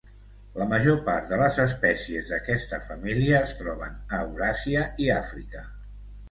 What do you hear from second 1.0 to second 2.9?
part de les espècies d'aquesta